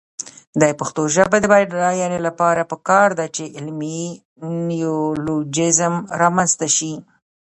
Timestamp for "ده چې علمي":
3.19-4.01